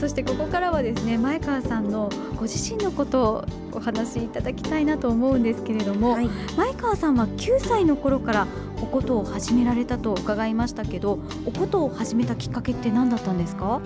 [0.00, 8.46] そしてここからはですね前川さんのご自身のことをお話しいただきたいなと思うんですけれども、はい、前川さんは9歳の頃から
[8.82, 13.80] お琴を始められたと伺いましたけどお琴を始めたきっかけって何だったんですか？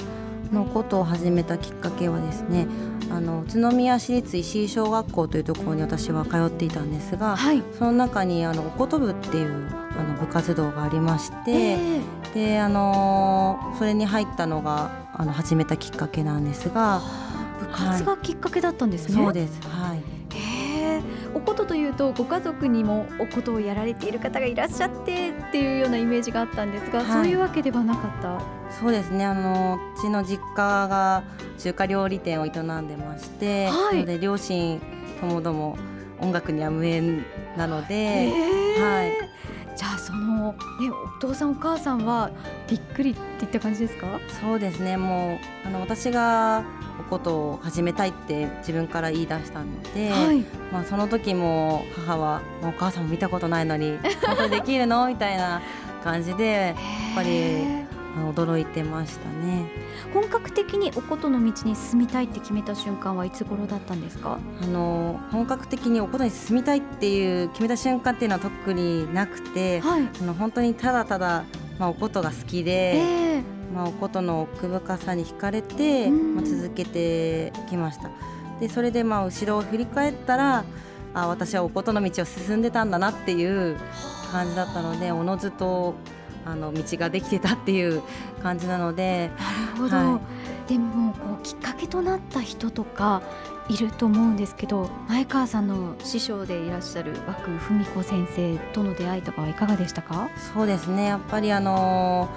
[0.52, 2.68] のことを始めたきっかけはですね
[3.10, 9.68] あの宇都宮市立石井小学校というところに私は通っていたんですが、はい、その中にあのおこと部っていう
[9.98, 12.02] あの部活動がありまして、えー、
[12.34, 17.00] であのそれに入ったのがあの始めたきっかけなんですが
[17.60, 19.14] 部活がきっかけだったんですね？
[19.16, 19.60] はい、そうです。
[19.68, 20.00] はい。
[21.34, 28.40] おことというとご家族にもおことをやられている方がいらっしゃってっていうようなイメージがあったんですが、はい、そういうわけではなかった？
[28.70, 29.24] そうですね。
[29.24, 31.24] あのうちの実家が
[31.58, 32.52] 中華料理店を営ん
[32.88, 34.80] でまして、はい、で両親
[35.20, 35.76] ともども
[36.24, 37.24] 音楽には無縁
[37.56, 38.32] なので、
[38.78, 42.30] はい、じゃあその、ね、お父さんお母さんは
[42.68, 44.06] びっくりっていった感じですか？
[44.40, 44.96] そうですね。
[44.96, 46.64] もうあの私が
[47.00, 55.60] おことを始めたいって自分から言い出したので、はい、まあ、その時も母は「お母さんも見たことないのに 本当できるの?」みたいな
[56.02, 56.74] 感じでやっ
[57.16, 57.83] ぱり
[58.16, 59.66] 驚いてましたね。
[60.12, 64.38] 本格的におことの道に進みたいって決めた瞬間はいつ頃だったんですか？
[64.62, 71.44] あの本格的におことに進みたいっていう決めた瞬間っていうのは特になくて、はい、あの本当にただただ、
[71.78, 73.42] まあ、おことが好きで、えー、
[73.74, 78.10] まあ、おことの奥深さに惹かれて、まあ、続けてきました。
[78.60, 80.64] でそれでまあ後ろを振り返ったら
[81.14, 83.76] あ私はおことの道を進んでたんだなっていう
[84.30, 85.94] 感じだったのでおのずと
[86.44, 88.02] あの道ができてたっていう
[88.42, 90.20] 感じなのでなるほど、は
[90.66, 93.22] い、でもこうきっかけとなった人とか
[93.68, 100.28] いると思うんですけど前川さんの師匠でいらっしゃる枠文子先生との出会いとかはいかがでしたか？
[100.54, 101.06] そうですね。
[101.06, 102.28] やっぱりあの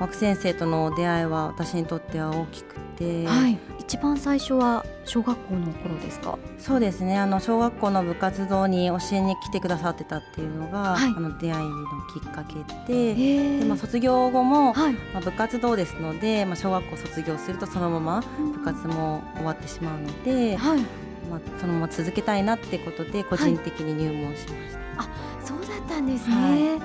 [0.00, 6.38] 枠先生との出会いは私にとっては大きくて、はい、一番最初は小学校の頃ですか？
[6.58, 7.18] そうですね。
[7.18, 11.74] あの小学校の部活動に教えに来てくださってたっていうのが、はい、あの出会いの
[12.12, 12.54] きっかけ
[12.92, 13.14] で
[13.58, 18.24] で、まあ、卒業後も、はい、まあ、部活動ですので、まあ、小学校卒業するとそのまま
[18.54, 20.80] 部活も終わってしまうので、はい、
[21.30, 25.02] まあ、そのまま続けたいなってことで個人的に入門しました。
[25.02, 25.08] あ
[25.44, 26.80] そうだったんですね、やっ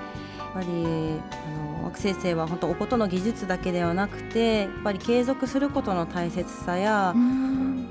[0.54, 7.16] ぱりあの学先生は本当おことの技術だけではなくてやっぱり継続することの大切さや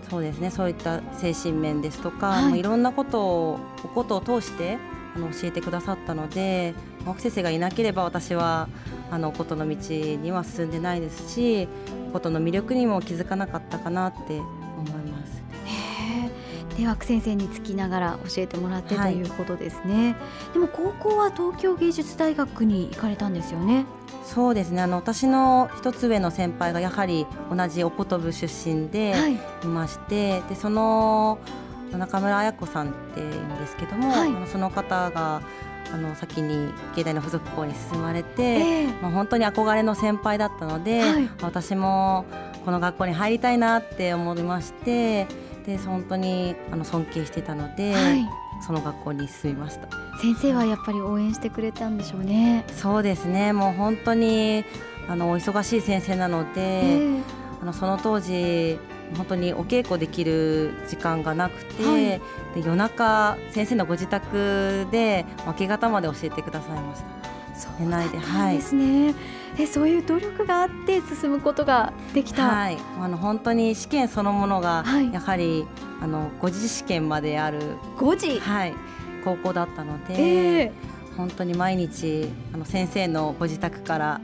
[0.09, 4.79] そうですねそういった精神面ですとか、はい、いろんなことをおことを通して
[5.17, 8.69] あの教えてくださったので学先生がいなければ私は
[9.11, 11.69] あのおことの道には進んでないですし
[12.09, 14.41] おことの魅力にも気づかなかったかなって
[16.79, 19.23] で枠先生につきながら教えてもらってとい。
[19.23, 23.85] うことですね、はい、でも高校は東京芸術大学に行かれたんですよね。
[24.25, 24.83] そうですね。
[24.83, 29.15] あの私の一つ上の先輩がやはり同じおこと部出身で
[29.65, 29.67] い。
[29.67, 31.39] まして、はい、でその
[31.93, 35.43] 中村綾子さんっていうんですけども、はい、その方が
[35.93, 42.27] あの先に芸大の附属校に進まれて、えー、まあ、本当に憧れの先輩だったので、はい、私も
[42.65, 45.27] この学校に入りたいなって思いまして
[45.69, 48.27] で本当にあの尊敬してたので、はい、
[48.67, 49.87] その学校に進みました。
[50.19, 52.65] 先生はやっぱり応援してくれたんでしょうね。
[52.69, 53.53] そうですね。
[53.53, 54.65] もう本当に
[55.09, 57.23] あのお忙しい先生なので、えー、
[57.61, 58.79] あのその当時
[59.15, 62.21] 本当にお稽古できる時間がなくて、はい、で
[62.57, 67.38] 夜中先生のご自宅で明け方まで教えてくださいました。
[67.59, 68.21] そうなんで
[68.61, 69.11] すね、は
[69.59, 75.67] い、えそういう努力があって進むことができた、はい、あの本当に試験そのものがやはり、はい、
[76.03, 77.61] あの5次試験まである
[77.97, 78.75] 5次、はい、
[79.25, 84.21] 高校だったので、えー、本当に毎日あの先生のご自宅から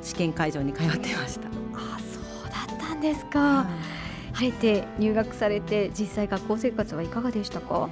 [0.00, 1.48] 試験会場に通ってました。
[1.74, 3.66] あそうだったんですか、
[4.32, 7.88] 晴れて入学されて実際学校生活はいかがでしたか？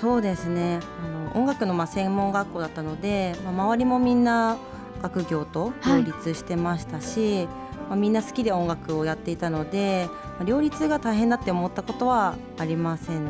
[0.00, 0.80] そうですね。
[1.02, 4.58] あの音楽のまあ専門学校だったので、まあ、周りもみんな
[5.02, 7.52] 学業と両立してましたし、はい、ま
[7.92, 10.08] あ、みんな好きで音楽をやっていたので、
[10.38, 13.24] まあ、両立が大変だって思ったことはありません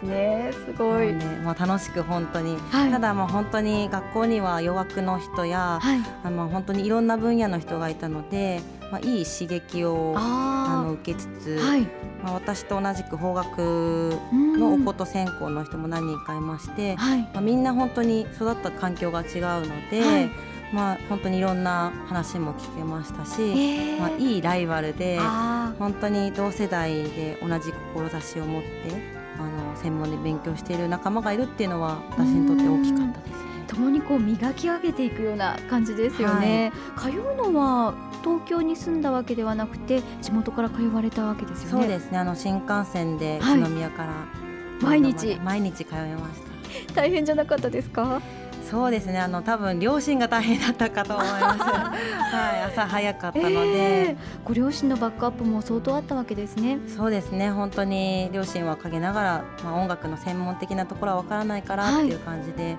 [0.00, 0.50] すね。
[0.66, 8.60] すごい、ねまあ、楽しく本当に、はい、ただまあ本当に学校には弱くの人や、はい、あまあ本当にいろんな分野の人がいたので、
[8.90, 11.82] まあ、いい刺激をあの受けつつ、はい、
[12.22, 20.30] まあ、私と同じく法学のおこと専攻の人も何人かいまして、はい、まあ、みんな本当に育った環境が違うので、はい、
[20.72, 25.18] まあ、本当にいろんな話も聞けましたし、えー、まあ、いいライバルで
[25.78, 33.40] 本当に同世代で同じ志を持ってあの専門で勉強している仲間がいるっていうのは私にとって大きかったです。
[33.74, 37.94] 共にこう磨き上げていくような感じですよね、はい、通うのは
[38.24, 41.82] 東京に住んだわけではなくて地元から通われたわけですよね。
[41.82, 42.18] そうですね。
[42.18, 46.40] あの新幹線で宇都宮から、はい、毎日毎日通いまし
[46.88, 46.94] た。
[46.94, 48.20] 大変じゃなかったですか？
[48.70, 49.18] そうですね。
[49.18, 51.58] あの多分両親が大変だったかと思います。
[52.30, 56.78] はい朝早かったので、えー、ご両親のバックアップも相当あったわけですね。
[56.86, 57.50] そうですね。
[57.50, 62.76] 本当に両親は陰ながら、まあ、音楽の専門的なところはわからないからっていう感じで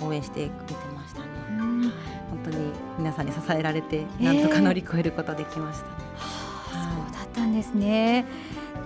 [0.00, 1.92] 応援してくれてましたね、はい、
[2.30, 8.24] 本当に皆さんに支えられてなんとか乗り越えることできましたね、えそうだったんですね。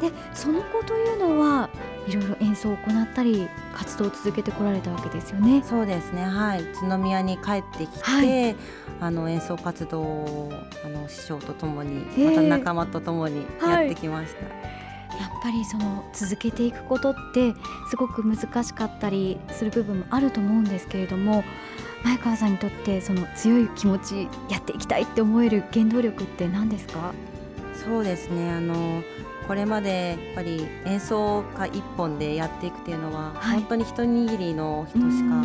[0.00, 1.70] でその後というのは
[2.06, 5.62] いろいろ演奏を行ったり活動を続けてこられたわけですよね。
[5.66, 6.22] そうですね。
[6.24, 6.62] はい。
[6.62, 8.56] 宇都宮に帰ってきて、はい、
[9.00, 10.52] あの演奏活動を
[10.84, 14.44] あの師匠とともに、また仲間とともにやってきました。
[14.44, 14.86] はい。
[15.18, 17.54] やっぱりその続けていくことって
[17.88, 21.42] すごく難しかったりする部分もあると思うんですけれども
[22.04, 27.14] 前川さんにとってその強い気持ちやっていきたいって思える原動力って何ですか？
[27.84, 28.50] そうですね。
[28.50, 29.02] あの
[29.46, 35.44] これまでやっぱり演奏家一本でやっていくっていうのは、はい、本当に一握りの人しか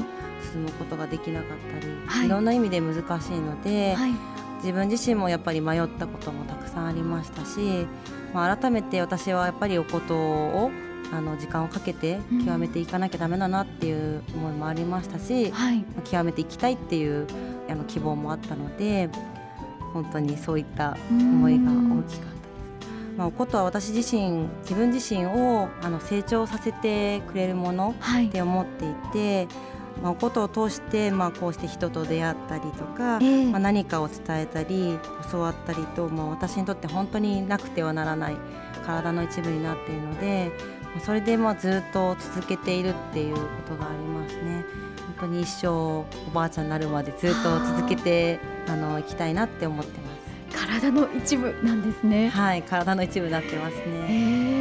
[0.52, 4.12] 進むことができなかったり、はい、いろんな意味で難しいので、はい、
[4.58, 7.86] 自分自身もやっぱり迷ったこともたくさんありましたし、
[8.34, 10.72] まあ、改めて私はやっぱりおことを
[11.14, 17.28] あの時間をかけて極めていかなきゃだめだなっていう思いもありましたし、はい、極めていきたいっていう
[17.70, 19.10] あの希望もあったので
[19.94, 22.42] 本当にそういった思いが大きかった。
[23.18, 29.48] まあ、おことは私自身自分自身をあの成長させてくれるものって思っていて、はい、
[30.04, 34.98] まあ、おことを通して、まあ、こうして人と出会ったりとか、えー、まあ、何かを伝えたり
[35.32, 38.38] 教わったりと、まあ、私にとって本当になくてはならない
[38.86, 40.52] 体の一部になっているので
[41.06, 44.66] それでまあずっと続けているっていうことがありますね。
[45.22, 50.22] 本当に一生おばあちゃんになるまでずっと続けてあのいきたいなって思ってます。
[50.68, 52.30] 体の一部なんですね。
[52.30, 54.61] はい体の一部になってますね